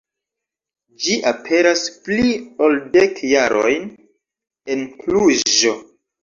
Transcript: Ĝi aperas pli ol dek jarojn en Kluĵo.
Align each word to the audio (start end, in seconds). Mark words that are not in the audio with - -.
Ĝi 1.01 1.17
aperas 1.31 1.83
pli 2.07 2.31
ol 2.69 2.79
dek 2.95 3.21
jarojn 3.33 3.87
en 4.77 4.83
Kluĵo. 5.05 5.77